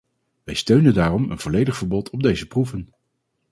[0.43, 2.89] We steunen daarom een volledig verbod op deze proeven.